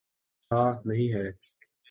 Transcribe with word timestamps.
تھا، 0.51 0.81
نہیں 0.85 1.13
ہے۔ 1.13 1.31